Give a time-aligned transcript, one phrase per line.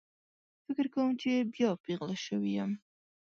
[0.65, 2.71] فکر کوم چې بیا پیغله شوې یم